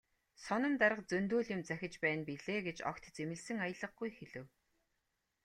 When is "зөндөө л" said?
1.11-1.49